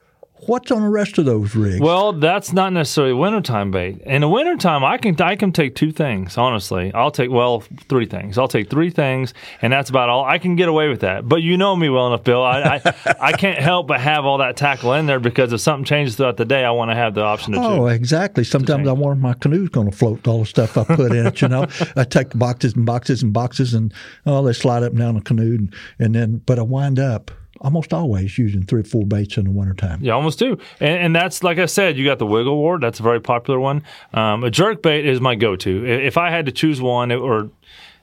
what's 0.46 0.70
on 0.70 0.82
the 0.82 0.88
rest 0.88 1.18
of 1.18 1.24
those 1.24 1.54
rigs? 1.54 1.80
Well, 1.80 2.12
that's 2.12 2.52
not 2.52 2.72
necessarily 2.72 3.12
wintertime 3.14 3.70
bait. 3.70 3.98
In 4.02 4.20
the 4.22 4.28
wintertime, 4.28 4.84
I 4.84 4.98
can 4.98 5.20
I 5.20 5.36
can 5.36 5.52
take 5.52 5.74
two 5.74 5.90
things, 5.92 6.38
honestly. 6.38 6.92
I'll 6.94 7.10
take 7.10 7.30
well, 7.30 7.60
three 7.88 8.06
things. 8.06 8.38
I'll 8.38 8.48
take 8.48 8.70
three 8.70 8.90
things, 8.90 9.34
and 9.62 9.72
that's 9.72 9.90
about 9.90 10.08
all. 10.08 10.24
I 10.24 10.38
can 10.38 10.56
get 10.56 10.68
away 10.68 10.88
with 10.88 11.00
that. 11.00 11.28
But 11.28 11.42
you 11.42 11.56
know 11.56 11.74
me 11.76 11.88
well 11.88 12.06
enough, 12.08 12.24
Bill. 12.24 12.42
I 12.42 12.80
I, 12.84 13.14
I 13.20 13.32
can't 13.32 13.58
help 13.58 13.88
but 13.88 14.00
have 14.00 14.24
all 14.24 14.38
that 14.38 14.56
tackle 14.56 14.92
in 14.94 15.06
there 15.06 15.20
because 15.20 15.52
if 15.52 15.60
something 15.60 15.84
changes 15.84 16.16
throughout 16.16 16.36
the 16.36 16.44
day, 16.44 16.64
I 16.64 16.70
want 16.70 16.90
to 16.90 16.94
have 16.94 17.14
the 17.14 17.22
option 17.22 17.52
to 17.54 17.60
Oh, 17.60 17.86
choose. 17.88 17.96
exactly. 17.96 18.44
Sometimes 18.44 18.86
I 18.88 18.92
wonder 18.92 19.12
if 19.12 19.18
my 19.22 19.34
canoe's 19.34 19.68
going 19.70 19.90
to 19.90 19.96
float 19.96 20.26
all 20.28 20.40
the 20.40 20.46
stuff 20.46 20.76
I 20.76 20.84
put 20.84 21.12
in 21.12 21.26
it. 21.26 21.40
You 21.42 21.48
know, 21.48 21.66
I 21.96 22.04
take 22.04 22.36
boxes 22.38 22.74
and 22.74 22.86
boxes 22.86 23.22
and 23.22 23.32
boxes, 23.32 23.74
and 23.74 23.92
oh, 24.26 24.42
they 24.44 24.52
slide 24.52 24.82
up 24.82 24.90
and 24.90 24.98
down 24.98 25.14
the 25.14 25.20
canoe, 25.20 25.54
and, 25.56 25.74
and 25.98 26.14
then 26.14 26.42
but 26.46 26.58
I 26.58 26.62
wind 26.62 26.98
up 26.98 27.30
almost 27.60 27.92
always 27.92 28.38
using 28.38 28.64
three 28.64 28.80
or 28.80 28.84
four 28.84 29.06
baits 29.06 29.36
in 29.36 29.44
the 29.44 29.50
wintertime. 29.50 30.02
You 30.02 30.12
almost 30.12 30.38
do, 30.38 30.58
and, 30.80 30.98
and 30.98 31.16
that's 31.16 31.42
like 31.42 31.58
I 31.58 31.66
said. 31.66 31.96
You 31.96 32.04
got 32.04 32.18
the 32.18 32.26
wiggle 32.26 32.56
wart. 32.56 32.80
That's 32.80 33.00
a 33.00 33.02
very 33.02 33.20
popular 33.20 33.58
one. 33.60 33.82
Um, 34.12 34.44
a 34.44 34.50
jerk 34.50 34.82
bait 34.82 35.06
is 35.06 35.20
my 35.20 35.34
go-to. 35.34 35.84
If 35.86 36.16
I 36.16 36.30
had 36.30 36.46
to 36.46 36.52
choose 36.52 36.80
one, 36.80 37.10
it, 37.10 37.16
or 37.16 37.50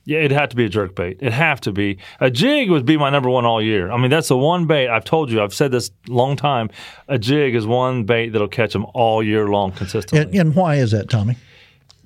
yeah, 0.07 0.19
it'd 0.19 0.31
have 0.31 0.49
to 0.49 0.55
be 0.55 0.65
a 0.65 0.69
jerk 0.69 0.95
bait. 0.95 1.17
It'd 1.19 1.33
have 1.33 1.59
to 1.61 1.71
be 1.71 1.97
a 2.19 2.29
jig 2.29 2.69
would 2.69 2.85
be 2.85 2.95
my 2.97 3.09
number 3.09 3.29
one 3.29 3.45
all 3.45 3.61
year. 3.61 3.91
I 3.91 3.97
mean, 3.97 4.11
that's 4.11 4.27
the 4.27 4.37
one 4.37 4.67
bait 4.67 4.87
I've 4.87 5.05
told 5.05 5.31
you. 5.31 5.41
I've 5.41 5.53
said 5.53 5.71
this 5.71 5.89
long 6.07 6.35
time. 6.35 6.69
A 7.07 7.17
jig 7.17 7.55
is 7.55 7.65
one 7.65 8.03
bait 8.03 8.29
that'll 8.29 8.47
catch 8.47 8.73
them 8.73 8.85
all 8.93 9.23
year 9.23 9.47
long 9.47 9.71
consistently 9.71 10.19
And, 10.19 10.47
and 10.47 10.55
why 10.55 10.75
is 10.75 10.91
that, 10.91 11.09
Tommy? 11.09 11.37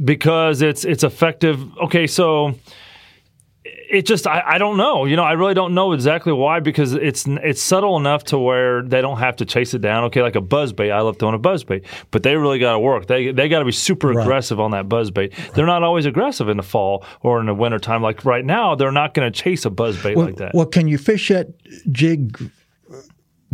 because 0.03 0.62
it's 0.62 0.86
it's 0.86 1.03
effective. 1.03 1.60
Okay, 1.77 2.08
so 2.08 2.56
it 3.91 4.05
just 4.05 4.27
I, 4.27 4.43
I 4.46 4.58
don't 4.60 4.77
know. 4.77 5.05
You 5.05 5.15
know, 5.15 5.24
I 5.24 5.31
really 5.34 5.53
don't 5.53 5.74
know 5.74 5.93
exactly 5.93 6.31
why 6.31 6.60
because 6.60 6.93
it's 6.93 7.25
it's 7.27 7.62
subtle 7.62 7.98
enough 7.98 8.24
to 8.25 8.38
where 8.38 8.84
they 8.84 9.01
don't 9.01 9.17
have 9.17 9.36
to 9.38 9.46
chase 9.46 9.74
it 9.74 9.81
down. 9.81 10.03
Okay, 10.05 10.22
like 10.22 10.36
a 10.36 10.41
buzz 10.41 10.74
bait. 10.74 10.91
I 10.91 11.01
love 11.01 11.17
throwing 11.17 11.36
a 11.36 11.39
buzz 11.39 11.63
bait, 11.63 11.86
but 12.12 12.22
they 12.24 12.36
really 12.36 12.60
got 12.60 12.74
to 12.74 12.79
work. 12.79 13.08
They 13.08 13.31
they 13.31 13.50
got 13.50 13.60
to 13.60 13.65
be 13.65 13.72
super 13.72 14.10
Right. 14.10 14.22
aggressive 14.24 14.60
on 14.60 14.72
that 14.72 14.88
buzz 14.88 15.10
bait. 15.12 15.34
They're 15.55 15.65
not 15.65 15.84
always 15.84 16.05
aggressive 16.05 16.50
in 16.50 16.58
the 16.58 16.63
fall 16.63 17.03
or 17.22 17.39
in 17.39 17.46
the 17.48 17.53
winter 17.55 17.79
time. 17.79 18.01
Like 18.03 18.25
right 18.25 18.46
now, 18.46 18.75
they're 18.75 18.91
not 18.91 19.13
going 19.13 19.31
to 19.31 19.38
chase 19.43 19.65
a 19.65 19.69
buzz 19.69 20.01
bait 20.01 20.15
Well, 20.15 20.27
like 20.27 20.38
that. 20.38 20.53
well, 20.53 20.65
can 20.67 20.88
you 20.88 20.98
fish 20.98 21.29
that 21.29 21.48
jig 21.91 22.38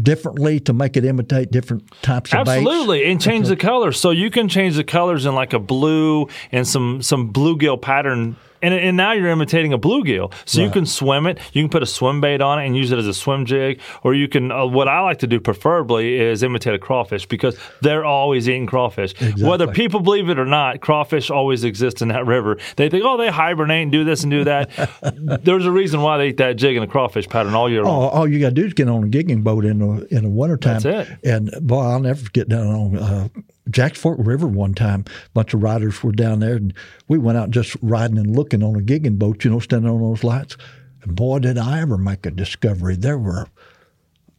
differently 0.02 0.60
to 0.60 0.74
make 0.74 0.98
it 0.98 1.06
imitate 1.06 1.52
different 1.52 1.90
types 2.02 2.34
of 2.34 2.40
baits? 2.46 2.50
Absolutely, 2.50 3.06
and 3.06 3.22
change 3.22 3.48
the 3.48 3.56
colors. 3.56 4.00
So 4.00 4.12
you 4.12 4.30
can 4.30 4.50
change 4.50 4.76
the 4.76 4.84
colors 4.84 5.26
in 5.26 5.36
like 5.36 5.54
a 5.54 5.60
blue 5.60 6.28
and 6.52 6.68
some 6.68 7.02
some 7.02 7.32
bluegill 7.32 7.82
pattern. 7.82 8.36
And, 8.62 8.74
and 8.74 8.98
now 8.98 9.12
you're 9.12 9.30
imitating 9.30 9.74
a 9.74 9.78
bluegill, 9.78 10.34
so 10.46 10.62
you 10.62 10.70
can 10.72 10.86
swim 10.86 11.28
it. 11.28 11.40
You 11.54 11.64
can 11.64 11.70
put 11.70 11.84
a 11.84 11.86
swim 11.86 12.22
bait 12.22 12.42
on 12.42 12.60
it 12.60 12.66
and 12.66 12.76
use 12.76 12.92
it 12.92 12.98
as 12.98 13.08
a 13.08 13.14
swim 13.14 13.46
jig, 13.46 13.80
or 14.04 14.14
you 14.14 14.28
can. 14.28 14.52
Uh, 14.52 14.66
what 14.66 14.88
I 14.88 15.02
like 15.02 15.20
to 15.20 15.28
do, 15.28 15.40
preferably, 15.40 16.20
is 16.20 16.44
imitate 16.44 16.74
a 16.74 16.80
crawfish 16.80 17.26
because 17.26 17.58
they're 17.82 18.06
always 18.06 18.48
eating 18.50 18.66
crawfish. 18.66 19.14
Whether 19.38 19.68
people 19.68 20.00
believe 20.00 20.30
it 20.30 20.40
or 20.40 20.46
not, 20.46 20.82
crawfish 20.82 21.30
always 21.30 21.64
exist 21.64 22.02
in 22.02 22.08
that 22.10 22.26
river. 22.36 22.58
They 22.76 22.90
think, 22.90 23.04
oh, 23.06 23.18
they 23.18 23.30
hibernate 23.30 23.84
and 23.84 23.92
do 23.92 24.04
this 24.04 24.24
and 24.24 24.32
do 24.32 24.44
that. 24.46 24.70
There's 25.44 25.66
a 25.66 25.72
reason 25.72 26.02
why 26.02 26.18
they 26.18 26.30
eat 26.30 26.38
that 26.38 26.54
jig 26.54 26.76
in 26.76 26.84
a 26.84 26.88
crawfish 26.88 27.28
pattern 27.28 27.54
all 27.54 27.70
year 27.70 27.84
long. 27.84 28.04
Oh, 28.04 28.08
all 28.08 28.28
you 28.28 28.40
got 28.40 28.50
to 28.50 28.56
do 28.56 28.66
is 28.66 28.74
get 28.74 28.88
on 28.88 29.04
a 29.04 29.08
gigging 29.08 29.44
boat 29.44 29.66
in 29.66 29.80
the 29.80 30.08
in 30.16 30.24
the 30.24 30.30
wintertime. 30.30 30.80
That's 30.80 31.10
it. 31.10 31.18
And 31.24 31.52
boy, 31.62 31.82
I'll 31.82 32.00
never 32.00 32.20
forget 32.20 32.50
down 32.50 32.68
on 32.68 32.98
uh, 32.98 33.28
Jack's 33.70 34.00
Fork 34.00 34.20
River 34.22 34.48
one 34.48 34.74
time. 34.74 35.06
A 35.08 35.30
bunch 35.34 35.54
of 35.54 35.64
riders 35.64 36.04
were 36.04 36.12
down 36.12 36.40
there, 36.40 36.56
and 36.56 36.74
we 37.08 37.18
went 37.18 37.38
out 37.38 37.50
just 37.50 37.76
riding 37.82 38.18
and 38.18 38.36
looking 38.36 38.64
on 38.64 38.76
a 38.76 38.80
gigging 38.80 39.18
boat. 39.18 39.44
You 39.44 39.52
know, 39.52 39.60
standing 39.60 39.90
on 39.90 40.02
those 40.02 40.24
lights. 40.24 40.58
And 41.02 41.16
boy, 41.16 41.40
did 41.40 41.58
I 41.58 41.82
ever 41.82 41.98
make 41.98 42.26
a 42.26 42.32
discovery! 42.32 42.96
There 42.96 43.18
were, 43.18 43.48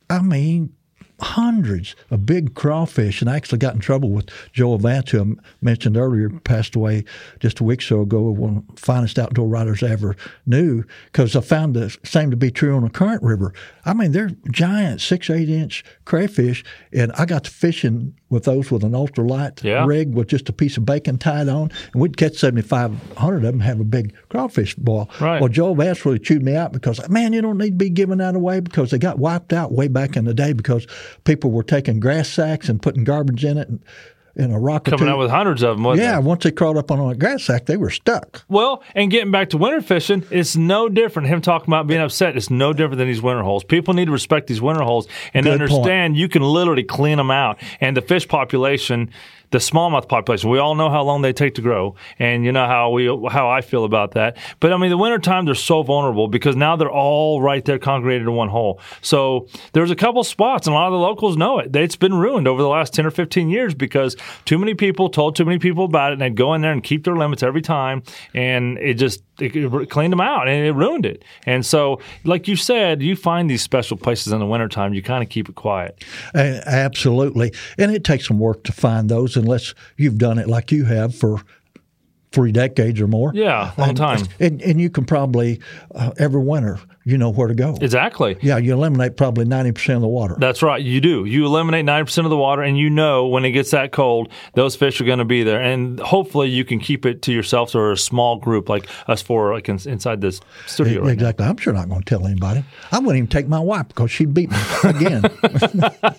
I 0.09 0.21
mean, 0.21 0.75
hundreds 1.20 1.96
of 2.11 2.26
big 2.26 2.54
crawfish, 2.54 3.20
and 3.20 3.30
I 3.30 3.37
actually 3.37 3.58
got 3.58 3.75
in 3.75 3.80
trouble 3.80 4.11
with 4.11 4.28
Joe 4.52 4.76
Vance, 4.76 5.11
who 5.11 5.20
I 5.23 5.35
mentioned 5.62 5.96
earlier, 5.96 6.28
passed 6.30 6.76
away 6.76 7.04
just 7.40 7.61
a 7.61 7.64
week 7.64 7.80
or 7.80 7.85
so 7.85 8.00
ago, 8.02 8.23
one 8.30 8.58
of 8.58 8.75
the 8.75 8.80
finest 8.80 9.18
outdoor 9.18 9.49
writers 9.49 9.82
I 9.82 9.90
ever 9.90 10.14
knew, 10.46 10.85
because 11.12 11.35
I 11.35 11.40
found 11.40 11.75
the 11.75 11.96
same 12.04 12.30
to 12.30 12.37
be 12.37 12.50
true 12.50 12.76
on 12.76 12.82
the 12.82 12.90
Current 12.90 13.23
River. 13.23 13.54
I 13.85 13.94
mean, 13.94 14.12
they're 14.12 14.30
giant, 14.50 15.00
six, 15.00 15.30
eight 15.30 15.49
inch 15.49 15.85
crayfish, 16.04 16.64
and 16.92 17.12
I 17.12 17.25
got 17.25 17.44
to 17.44 17.50
fishing 17.50 18.14
with 18.28 18.44
those 18.44 18.70
with 18.73 18.82
an 18.82 18.90
ultralight 18.92 19.62
Yeah. 19.62 19.87
rig 19.87 20.12
with 20.12 20.26
just 20.28 20.49
a 20.49 20.52
piece 20.52 20.76
of 20.76 20.85
bacon 20.85 21.16
tied 21.16 21.49
on, 21.49 21.70
and 21.92 22.02
we'd 22.02 22.16
catch 22.16 22.35
7,500 22.37 23.37
of 23.37 23.42
them, 23.42 23.54
and 23.54 23.62
have 23.62 23.80
a 23.80 23.85
big 23.85 24.12
crawfish 24.28 24.75
ball. 24.75 25.08
Right. 25.20 25.40
Well, 25.40 25.49
Joe 25.49 25.75
Vance 25.75 26.04
really 26.04 26.18
chewed 26.18 26.42
me 26.42 26.56
out 26.56 26.73
because, 26.73 27.08
man, 27.08 27.32
you 27.32 27.40
don't 27.40 27.56
need 27.58 27.70
to 27.70 27.76
be 27.76 27.88
giving 27.90 28.18
that 28.18 28.35
away 28.35 28.61
because 28.61 28.90
they 28.90 28.99
got 28.99 29.18
wiped 29.18 29.52
out 29.52 29.73
way 29.73 29.87
back 29.88 30.16
in 30.16 30.25
the 30.25 30.35
day 30.35 30.52
because 30.52 30.87
people 31.25 31.50
were 31.50 31.62
taking 31.62 32.00
grass 32.00 32.28
sacks 32.28 32.68
and 32.68 32.80
putting 32.80 33.04
garbage 33.04 33.44
in 33.44 33.58
it 33.58 33.68
and 33.68 33.82
in 34.36 34.52
a 34.52 34.60
rock 34.60 34.84
Coming 34.84 35.08
out 35.08 35.18
with 35.18 35.30
hundreds 35.30 35.62
of 35.62 35.76
them. 35.76 35.84
wasn't 35.84 36.06
yeah, 36.06 36.18
it? 36.18 36.22
once 36.22 36.44
they 36.44 36.50
crawled 36.50 36.76
up 36.76 36.90
on 36.90 37.10
a 37.10 37.14
grass 37.14 37.44
sack, 37.44 37.64
they 37.66 37.78
were 37.78 37.90
stuck. 37.90 38.44
Well, 38.48 38.82
and 38.94 39.10
getting 39.10 39.30
back 39.30 39.50
to 39.50 39.58
winter 39.58 39.80
fishing, 39.80 40.25
it's 40.30 40.56
no 40.56 40.88
different. 40.88 41.28
Him 41.28 41.40
talking 41.40 41.68
about 41.68 41.86
being 41.86 42.00
upset, 42.02 42.36
it's 42.36 42.50
no 42.50 42.72
different 42.72 42.98
than 42.98 43.08
these 43.08 43.22
winter 43.22 43.42
holes. 43.42 43.64
People 43.64 43.94
need 43.94 44.04
to 44.06 44.12
respect 44.12 44.46
these 44.46 44.60
winter 44.60 44.82
holes 44.82 45.08
and 45.32 45.44
Good 45.44 45.54
understand 45.54 46.16
you 46.16 46.28
can 46.28 46.42
literally 46.42 46.84
clean 46.84 47.16
them 47.16 47.30
out. 47.30 47.58
And 47.80 47.96
the 47.96 48.02
fish 48.02 48.28
population, 48.28 49.10
the 49.50 49.58
smallmouth 49.58 50.08
population, 50.08 50.50
we 50.50 50.58
all 50.58 50.74
know 50.74 50.90
how 50.90 51.02
long 51.02 51.22
they 51.22 51.32
take 51.32 51.54
to 51.54 51.62
grow, 51.62 51.94
and 52.18 52.44
you 52.44 52.52
know 52.52 52.66
how 52.66 52.90
we 52.90 53.06
how 53.30 53.48
I 53.48 53.60
feel 53.60 53.84
about 53.84 54.12
that. 54.12 54.36
But 54.60 54.72
I 54.72 54.76
mean, 54.76 54.90
the 54.90 54.98
wintertime 54.98 55.44
they're 55.44 55.54
so 55.54 55.82
vulnerable 55.82 56.28
because 56.28 56.56
now 56.56 56.76
they're 56.76 56.90
all 56.90 57.40
right 57.40 57.64
there 57.64 57.78
congregated 57.78 58.26
in 58.26 58.34
one 58.34 58.48
hole. 58.48 58.80
So 59.02 59.48
there's 59.72 59.90
a 59.90 59.96
couple 59.96 60.24
spots, 60.24 60.66
and 60.66 60.74
a 60.74 60.78
lot 60.78 60.86
of 60.86 60.92
the 60.92 60.98
locals 60.98 61.36
know 61.36 61.58
it. 61.58 61.74
It's 61.74 61.96
been 61.96 62.14
ruined 62.14 62.48
over 62.48 62.62
the 62.62 62.68
last 62.68 62.94
ten 62.94 63.06
or 63.06 63.10
fifteen 63.10 63.48
years 63.48 63.74
because 63.74 64.16
too 64.44 64.58
many 64.58 64.74
people 64.74 65.08
told 65.08 65.36
too 65.36 65.44
many 65.44 65.58
people 65.58 65.84
about 65.84 66.10
it, 66.10 66.14
and 66.14 66.22
they'd 66.22 66.36
go 66.36 66.54
in 66.54 66.60
there 66.60 66.72
and 66.72 66.82
keep 66.82 67.04
their 67.04 67.16
limits 67.16 67.42
every 67.42 67.62
time, 67.62 68.02
and 68.34 68.78
it 68.78 68.94
just 68.94 69.22
it, 69.40 69.90
cleaned 69.90 70.12
them 70.12 70.20
out 70.20 70.48
and 70.48 70.66
it 70.66 70.72
ruined 70.72 71.06
it. 71.06 71.24
And 71.44 71.64
so, 71.64 72.00
like 72.24 72.48
you 72.48 72.56
said, 72.56 73.02
you 73.02 73.16
find 73.16 73.50
these 73.50 73.62
special 73.62 73.96
places 73.96 74.32
in 74.32 74.38
the 74.38 74.46
wintertime, 74.46 74.94
you 74.94 75.02
kind 75.02 75.22
of 75.22 75.28
keep 75.28 75.48
it 75.48 75.54
quiet. 75.54 76.04
Absolutely. 76.34 77.52
And 77.78 77.94
it 77.94 78.04
takes 78.04 78.26
some 78.26 78.38
work 78.38 78.64
to 78.64 78.72
find 78.72 79.08
those 79.08 79.36
unless 79.37 79.75
you've 79.97 80.19
done 80.19 80.38
it 80.38 80.49
like 80.49 80.73
you 80.73 80.85
have 80.85 81.14
for 81.14 81.40
three 82.33 82.52
decades 82.52 83.00
or 83.00 83.07
more. 83.07 83.31
Yeah, 83.35 83.73
long 83.78 83.90
And- 83.90 83.97
time. 83.97 84.26
And, 84.40 84.61
and 84.61 84.78
you 84.78 84.90
can 84.90 85.05
probably, 85.07 85.61
uh, 85.95 86.11
every 86.19 86.43
winter, 86.43 86.78
you 87.05 87.16
know 87.16 87.31
where 87.31 87.47
to 87.49 87.55
go. 87.55 87.78
Exactly. 87.81 88.37
yeah, 88.43 88.59
you 88.59 88.75
eliminate 88.75 89.16
probably 89.16 89.47
90% 89.47 89.95
of 89.95 90.00
the 90.02 90.09
water. 90.09 90.37
That's 90.38 90.61
right. 90.61 90.83
You 90.83 91.00
do. 91.00 91.25
You 91.25 91.47
eliminate 91.47 91.87
90% 91.87 92.25
of 92.25 92.31
the 92.31 92.37
water, 92.37 92.61
and 92.62 92.76
you 92.76 92.90
know 92.90 93.26
when 93.28 93.45
it 93.47 93.52
gets 93.52 93.71
that 93.71 93.93
cold, 93.93 94.28
those 94.55 94.75
fish 94.76 95.00
are 95.00 95.05
going 95.05 95.21
to 95.21 95.25
be 95.25 95.45
there. 95.45 95.62
And 95.62 95.99
hopefully, 96.00 96.49
you 96.49 96.64
can 96.64 96.78
keep 96.81 97.07
it 97.07 97.23
to 97.23 97.33
yourselves 97.33 97.75
or 97.76 97.93
a 97.93 97.97
small 97.97 98.37
group 98.38 98.69
like 98.69 98.87
us 99.07 99.23
four, 99.23 99.55
like 99.55 99.69
in, 99.69 99.78
inside 99.88 100.21
this 100.21 100.40
studio. 100.66 100.99
Right 101.02 101.07
now. 101.07 101.12
exactly. 101.12 101.47
I'm 101.47 101.57
sure 101.57 101.73
not 101.73 101.88
going 101.88 102.02
to 102.02 102.05
tell 102.07 102.26
anybody. 102.26 102.64
I 102.93 102.99
wouldn't 102.99 103.16
even 103.16 103.28
take 103.28 103.47
my 103.49 103.61
wife 103.61 103.87
because 103.88 104.11
she'd 104.11 104.35
beat 104.35 104.50
me 104.50 104.59
again. 104.85 105.23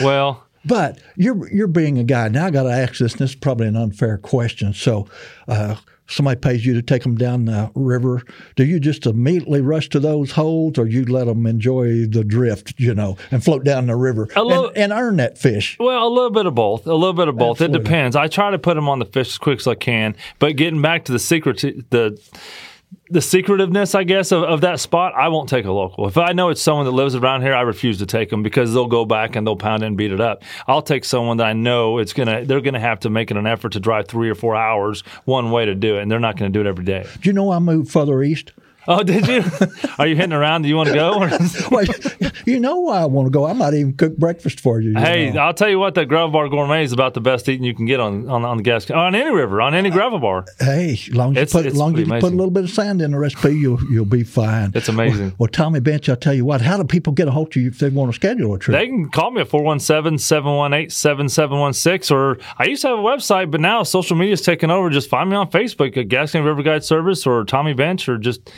Well, 0.00 0.44
But 0.64 0.98
you're 1.16 1.48
you're 1.52 1.66
being 1.66 1.98
a 1.98 2.04
guy. 2.04 2.28
Now 2.28 2.46
I 2.46 2.50
got 2.50 2.64
to 2.64 2.70
ask 2.70 2.98
this. 2.98 3.12
And 3.12 3.20
this 3.20 3.30
is 3.30 3.36
probably 3.36 3.66
an 3.66 3.76
unfair 3.76 4.18
question. 4.18 4.74
So, 4.74 5.08
uh, 5.48 5.76
somebody 6.06 6.38
pays 6.38 6.66
you 6.66 6.74
to 6.74 6.82
take 6.82 7.02
them 7.04 7.14
down 7.16 7.44
the 7.44 7.70
river. 7.74 8.20
Do 8.56 8.64
you 8.64 8.80
just 8.80 9.06
immediately 9.06 9.60
rush 9.60 9.88
to 9.90 10.00
those 10.00 10.32
holes, 10.32 10.76
or 10.76 10.86
you 10.86 11.04
let 11.04 11.26
them 11.28 11.46
enjoy 11.46 12.04
the 12.06 12.24
drift, 12.24 12.74
you 12.78 12.94
know, 12.94 13.16
and 13.30 13.42
float 13.42 13.64
down 13.64 13.86
the 13.86 13.94
river 13.96 14.28
little- 14.36 14.68
and, 14.68 14.76
and 14.76 14.92
earn 14.92 15.16
that 15.16 15.38
fish? 15.38 15.76
Well, 15.78 16.06
a 16.06 16.10
little 16.10 16.30
bit 16.30 16.46
of 16.46 16.54
both. 16.54 16.86
A 16.86 16.94
little 16.94 17.12
bit 17.14 17.28
of 17.28 17.36
both. 17.36 17.60
It 17.60 17.72
depends. 17.72 18.16
I 18.16 18.28
try 18.28 18.50
to 18.50 18.58
put 18.58 18.74
them 18.74 18.88
on 18.88 18.98
the 18.98 19.04
fish 19.06 19.28
as 19.28 19.38
quick 19.38 19.60
as 19.60 19.66
I 19.66 19.76
can. 19.76 20.16
But 20.40 20.56
getting 20.56 20.82
back 20.82 21.04
to 21.06 21.12
the 21.12 21.18
secret, 21.20 21.60
the 21.90 22.20
the 23.10 23.20
secretiveness, 23.20 23.94
I 23.94 24.04
guess, 24.04 24.30
of, 24.32 24.44
of 24.44 24.60
that 24.60 24.78
spot, 24.78 25.14
I 25.14 25.28
won't 25.28 25.48
take 25.48 25.64
a 25.64 25.72
local. 25.72 26.06
If 26.06 26.16
I 26.16 26.32
know 26.32 26.48
it's 26.48 26.62
someone 26.62 26.86
that 26.86 26.92
lives 26.92 27.14
around 27.14 27.42
here, 27.42 27.54
I 27.54 27.62
refuse 27.62 27.98
to 27.98 28.06
take 28.06 28.30
them 28.30 28.42
because 28.42 28.72
they'll 28.72 28.86
go 28.86 29.04
back 29.04 29.34
and 29.36 29.46
they'll 29.46 29.56
pound 29.56 29.82
it 29.82 29.86
and 29.86 29.96
beat 29.96 30.12
it 30.12 30.20
up. 30.20 30.42
I'll 30.68 30.82
take 30.82 31.04
someone 31.04 31.36
that 31.38 31.46
I 31.46 31.52
know 31.52 31.98
it's 31.98 32.12
gonna. 32.12 32.44
They're 32.44 32.60
gonna 32.60 32.80
have 32.80 33.00
to 33.00 33.10
make 33.10 33.30
it 33.30 33.36
an 33.36 33.46
effort 33.46 33.72
to 33.72 33.80
drive 33.80 34.06
three 34.06 34.30
or 34.30 34.34
four 34.34 34.54
hours 34.54 35.02
one 35.24 35.50
way 35.50 35.64
to 35.64 35.74
do 35.74 35.98
it, 35.98 36.02
and 36.02 36.10
they're 36.10 36.20
not 36.20 36.36
gonna 36.36 36.50
do 36.50 36.60
it 36.60 36.66
every 36.66 36.84
day. 36.84 37.06
Do 37.20 37.28
you 37.28 37.32
know 37.32 37.50
I 37.50 37.58
moved 37.58 37.90
further 37.90 38.22
east? 38.22 38.52
Oh, 38.88 39.02
did 39.02 39.26
you? 39.28 39.44
Are 39.98 40.06
you 40.06 40.16
hitting 40.16 40.32
around? 40.32 40.62
Do 40.62 40.68
you 40.68 40.76
want 40.76 40.88
to 40.88 40.94
go? 40.94 41.28
Well, 41.70 41.84
you 42.46 42.58
know 42.58 42.80
why 42.80 43.02
I 43.02 43.04
want 43.04 43.26
to 43.26 43.30
go. 43.30 43.46
I 43.46 43.52
might 43.52 43.74
even 43.74 43.92
cook 43.94 44.16
breakfast 44.16 44.60
for 44.60 44.80
you. 44.80 44.92
you 44.92 44.98
Hey, 44.98 45.30
know. 45.30 45.40
I'll 45.42 45.54
tell 45.54 45.68
you 45.68 45.78
what, 45.78 45.94
that 45.94 46.06
gravel 46.06 46.30
bar 46.30 46.48
gourmet 46.48 46.82
is 46.82 46.92
about 46.92 47.14
the 47.14 47.20
best 47.20 47.48
eating 47.48 47.64
you 47.64 47.74
can 47.74 47.84
get 47.86 48.00
on 48.00 48.28
on, 48.28 48.44
on 48.44 48.56
the 48.56 48.62
gas 48.62 48.90
on 48.90 49.14
any 49.14 49.30
river, 49.30 49.60
on 49.60 49.74
any 49.74 49.90
uh, 49.90 49.92
gravel 49.92 50.18
bar. 50.18 50.44
Hey, 50.58 50.92
as 50.94 51.08
long 51.10 51.36
as 51.36 51.54
It's- 51.54 51.64
you 51.64 51.70
put, 51.70 51.76
long 51.78 51.94
as 51.98 52.06
you 52.08 52.14
put 52.14 52.24
a 52.24 52.36
little 52.36 52.50
bit 52.50 52.64
of 52.64 52.70
sand 52.70 53.02
in 53.02 53.10
the 53.12 53.18
recipe, 53.18 53.54
you'll 53.56 53.78
you'll 53.90 54.04
be 54.06 54.24
fine. 54.24 54.72
It's 54.74 54.88
amazing. 54.88 55.26
Well, 55.26 55.34
well, 55.40 55.48
Tommy 55.48 55.80
Bench, 55.80 56.08
I'll 56.08 56.16
tell 56.16 56.34
you 56.34 56.44
what. 56.44 56.60
How 56.62 56.76
do 56.76 56.84
people 56.84 57.12
get 57.12 57.28
a 57.28 57.30
hold 57.30 57.48
of 57.48 57.56
you 57.62 57.68
if 57.68 57.78
they 57.78 57.90
want 57.90 58.10
to 58.10 58.14
schedule 58.16 58.54
a 58.54 58.58
trip? 58.58 58.76
They 58.78 58.86
can 58.86 59.10
call 59.10 59.30
me 59.30 59.42
at 59.42 59.48
417-718-7716 59.50 62.10
or 62.10 62.38
I 62.58 62.64
used 62.64 62.82
to 62.82 62.88
have 62.88 62.98
a 62.98 63.02
website, 63.02 63.50
but 63.50 63.60
now 63.60 63.82
social 63.82 64.16
media's 64.16 64.42
taken 64.42 64.70
over. 64.70 64.90
Just 64.90 65.08
find 65.10 65.30
me 65.30 65.36
on 65.36 65.50
Facebook 65.50 65.96
at 65.96 66.08
Gaston 66.08 66.44
River 66.44 66.62
Guide 66.62 66.84
Service 66.84 67.26
or 67.26 67.44
Tommy 67.44 67.72
Bench 67.74 68.08
or 68.08 68.18
just 68.18 68.50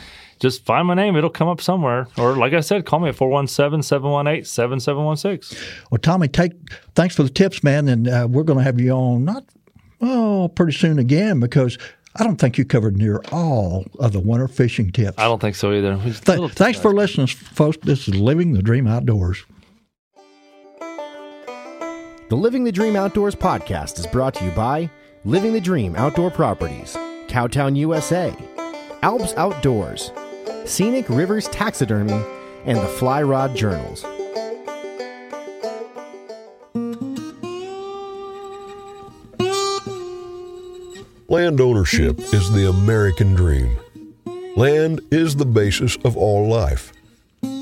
just 0.43 0.65
find 0.65 0.85
my 0.85 0.93
name. 0.93 1.15
It'll 1.15 1.29
come 1.29 1.47
up 1.47 1.61
somewhere. 1.61 2.05
Or 2.17 2.35
like 2.35 2.51
I 2.51 2.59
said, 2.59 2.85
call 2.85 2.99
me 2.99 3.07
at 3.07 3.15
417-718-7716. 3.15 5.57
Well, 5.89 5.99
Tommy, 5.99 6.27
take 6.27 6.51
thanks 6.95 7.15
for 7.15 7.23
the 7.23 7.29
tips, 7.29 7.63
man, 7.63 7.87
and 7.87 8.09
uh, 8.09 8.27
we're 8.29 8.43
going 8.43 8.59
to 8.59 8.63
have 8.65 8.77
you 8.79 8.91
on 8.91 9.23
not 9.23 9.45
oh 10.01 10.51
pretty 10.53 10.73
soon 10.73 10.99
again 10.99 11.39
because 11.39 11.77
I 12.17 12.25
don't 12.25 12.35
think 12.35 12.57
you 12.57 12.65
covered 12.65 12.97
near 12.97 13.21
all 13.31 13.85
of 13.99 14.11
the 14.11 14.19
winter 14.19 14.49
fishing 14.49 14.91
tips. 14.91 15.17
I 15.17 15.23
don't 15.23 15.39
think 15.39 15.55
so 15.55 15.71
either. 15.71 15.97
Th- 15.97 16.27
little- 16.27 16.49
thanks 16.49 16.77
for 16.77 16.93
listening, 16.93 17.27
folks. 17.27 17.77
This 17.81 18.09
is 18.09 18.15
Living 18.15 18.51
the 18.51 18.61
Dream 18.61 18.85
Outdoors. 18.85 19.45
The 22.29 22.35
Living 22.35 22.65
the 22.65 22.71
Dream 22.73 22.97
Outdoors 22.97 23.35
podcast 23.35 23.97
is 23.97 24.07
brought 24.07 24.33
to 24.35 24.43
you 24.43 24.51
by 24.51 24.89
Living 25.23 25.53
the 25.53 25.61
Dream 25.61 25.95
Outdoor 25.95 26.29
Properties, 26.31 26.95
Cowtown, 27.27 27.77
USA, 27.77 28.35
Alps 29.03 29.33
Outdoors, 29.37 30.11
Scenic 30.65 31.09
Rivers 31.09 31.47
Taxidermy, 31.49 32.23
and 32.65 32.77
the 32.77 32.87
Fly 32.87 33.21
Rod 33.21 33.55
Journals. 33.55 34.05
Land 41.27 41.59
ownership 41.59 42.19
is 42.19 42.51
the 42.51 42.69
American 42.69 43.33
dream. 43.33 43.77
Land 44.55 45.01
is 45.11 45.35
the 45.35 45.45
basis 45.45 45.97
of 46.05 46.15
all 46.15 46.47
life. 46.47 46.93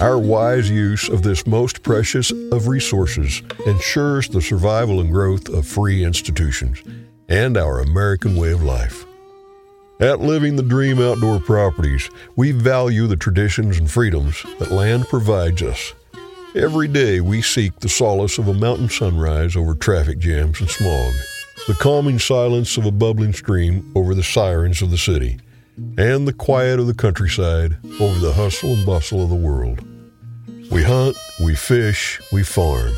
Our 0.02 0.20
wise 0.20 0.70
use 0.70 1.08
of 1.08 1.22
this 1.24 1.48
most 1.48 1.82
precious 1.82 2.32
of 2.52 2.68
resources 2.68 3.42
ensures 3.66 4.28
the 4.28 4.42
survival 4.42 5.00
and 5.00 5.12
growth 5.12 5.48
of 5.50 5.66
free 5.66 6.04
institutions 6.04 6.84
and 7.30 7.56
our 7.56 7.80
American 7.80 8.36
way 8.36 8.52
of 8.52 8.62
life. 8.62 9.06
At 10.02 10.20
Living 10.20 10.56
the 10.56 10.64
Dream 10.64 11.00
Outdoor 11.00 11.40
Properties, 11.40 12.10
we 12.36 12.52
value 12.52 13.06
the 13.06 13.16
traditions 13.16 13.78
and 13.78 13.90
freedoms 13.90 14.44
that 14.58 14.72
land 14.72 15.08
provides 15.08 15.62
us. 15.62 15.94
Every 16.56 16.88
day 16.88 17.22
we 17.22 17.44
seek 17.44 17.80
the 17.80 17.88
solace 17.88 18.40
of 18.40 18.48
a 18.48 18.54
mountain 18.56 18.90
sunrise 18.90 19.56
over 19.56 19.76
traffic 19.76 20.18
jams 20.18 20.60
and 20.60 20.68
smog, 20.68 21.14
the 21.68 21.76
calming 21.76 22.18
silence 22.18 22.78
of 22.78 22.88
a 22.88 22.92
bubbling 22.92 23.32
stream 23.32 23.92
over 23.94 24.16
the 24.16 24.24
sirens 24.24 24.82
of 24.82 24.90
the 24.90 24.98
city, 24.98 25.40
and 26.00 26.28
the 26.28 26.34
quiet 26.34 26.80
of 26.80 26.88
the 26.88 26.96
countryside 26.96 27.78
over 28.00 28.20
the 28.20 28.34
hustle 28.34 28.74
and 28.74 28.84
bustle 28.84 29.24
of 29.24 29.30
the 29.30 29.36
world. 29.36 29.86
We 30.72 30.82
hunt, 30.82 31.16
we 31.40 31.54
fish, 31.54 32.20
we 32.32 32.42
farm, 32.42 32.92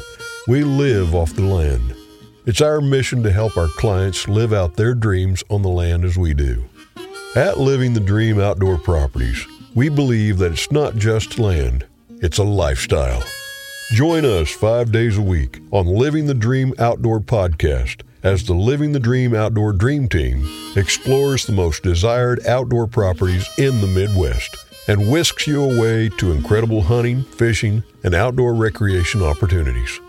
we 0.48 0.64
live 0.64 1.14
off 1.14 1.34
the 1.34 1.42
land. 1.42 1.98
It's 2.46 2.62
our 2.62 2.80
mission 2.80 3.24
to 3.24 3.32
help 3.32 3.58
our 3.58 3.68
clients 3.68 4.30
live 4.30 4.54
out 4.54 4.78
their 4.78 4.94
dreams 4.94 5.44
on 5.50 5.64
the 5.64 5.70
land 5.70 6.06
as 6.06 6.18
we 6.18 6.34
do. 6.34 6.64
At 7.36 7.58
Living 7.58 7.96
the 7.96 8.00
Dream 8.00 8.40
Outdoor 8.40 8.78
Properties, 8.78 9.48
we 9.74 9.90
believe 9.90 10.38
that 10.38 10.52
it's 10.52 10.72
not 10.72 10.98
just 10.98 11.40
land, 11.40 11.84
it's 12.22 12.38
a 12.38 12.44
lifestyle. 12.44 13.24
Join 13.94 14.24
us 14.24 14.52
five 14.52 14.92
days 14.92 15.18
a 15.18 15.22
week 15.24 15.60
on 15.72 15.88
Living 15.88 16.28
the 16.28 16.36
Dream 16.36 16.75
Outdoor 16.78 17.20
Podcast 17.20 18.04
as 18.22 18.44
the 18.44 18.54
Living 18.54 18.92
the 18.92 19.00
Dream 19.00 19.34
Outdoor 19.34 19.74
Dream 19.74 20.08
Team 20.08 20.48
explores 20.75 21.48
the 21.48 21.54
most 21.54 21.82
desired 21.82 22.46
outdoor 22.46 22.86
properties 22.86 23.50
in 23.58 23.82
the 23.82 23.88
Midwest 23.88 24.56
and 24.88 25.12
whisks 25.12 25.48
you 25.48 25.63
away 25.63 26.10
to 26.10 26.34
incredible 26.34 26.84
hunting, 26.84 27.24
fishing, 27.24 27.84
and 28.04 28.13
outdoor 28.13 28.54
recreation 28.54 29.24
opportunities. 29.24 30.00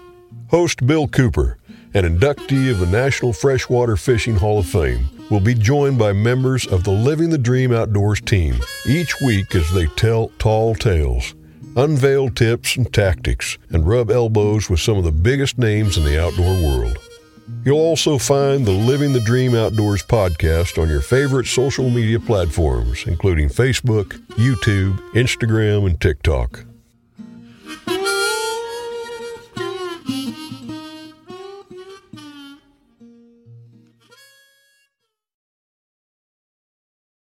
Host 0.51 0.87
Bill 0.87 1.09
Cooper, 1.09 1.57
an 1.95 2.05
inductee 2.05 2.71
of 2.71 2.81
the 2.81 2.87
National 2.87 3.33
Freshwater 3.33 3.97
Fishing 3.97 4.37
Hall 4.37 4.59
of 4.59 4.67
Fame, 4.67 5.09
will 5.31 5.41
be 5.41 5.55
joined 5.55 5.99
by 5.99 6.13
members 6.13 6.67
of 6.67 6.85
the 6.85 6.91
Living 6.91 7.31
the 7.31 7.39
Dream 7.39 7.73
Outdoors 7.73 8.21
team 8.21 8.57
each 8.87 9.15
week 9.25 9.55
as 9.55 9.73
they 9.73 9.87
tell 9.87 10.29
tall 10.39 10.75
tales. 10.75 11.35
unveil 11.77 12.29
tips 12.29 12.77
and 12.77 12.93
tactics, 12.93 13.59
and 13.71 13.87
rub 13.87 14.11
elbows 14.11 14.71
with 14.71 14.81
some 14.81 14.97
of 14.97 15.05
the 15.05 15.13
biggest 15.13 15.59
names 15.59 15.97
in 15.97 16.05
the 16.05 16.23
outdoor 16.23 16.55
world. 16.63 16.99
You'll 17.65 17.79
also 17.79 18.17
find 18.19 18.65
the 18.65 18.73
Living 18.73 19.13
the 19.13 19.21
Dream 19.21 19.55
Outdoors 19.55 20.03
podcast 20.03 20.81
on 20.81 20.89
your 20.89 21.01
favorite 21.01 21.47
social 21.47 21.91
media 21.91 22.21
platforms, 22.21 23.05
including 23.07 23.49
Facebook, 23.49 24.13
YouTube, 24.37 24.99
Instagram, 25.13 25.87
and 25.87 26.01
TikTok. 26.01 26.65